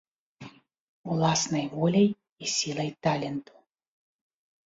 [1.15, 2.09] Уласнай воляй
[2.45, 3.53] і сілай таленту.